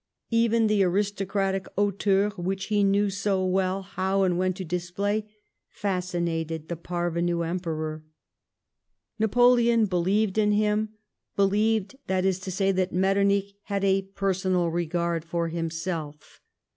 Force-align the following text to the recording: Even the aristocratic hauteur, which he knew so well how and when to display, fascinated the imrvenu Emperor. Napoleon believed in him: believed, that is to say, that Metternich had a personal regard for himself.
Even 0.31 0.65
the 0.65 0.81
aristocratic 0.83 1.67
hauteur, 1.77 2.31
which 2.31 2.65
he 2.73 2.83
knew 2.83 3.11
so 3.11 3.45
well 3.45 3.83
how 3.83 4.23
and 4.23 4.35
when 4.35 4.51
to 4.53 4.65
display, 4.65 5.29
fascinated 5.69 6.69
the 6.69 6.75
imrvenu 6.75 7.47
Emperor. 7.47 8.03
Napoleon 9.19 9.85
believed 9.85 10.39
in 10.39 10.53
him: 10.53 10.89
believed, 11.35 11.97
that 12.07 12.25
is 12.25 12.39
to 12.39 12.49
say, 12.51 12.71
that 12.71 12.91
Metternich 12.91 13.53
had 13.65 13.83
a 13.83 14.01
personal 14.01 14.71
regard 14.71 15.23
for 15.23 15.49
himself. 15.49 16.41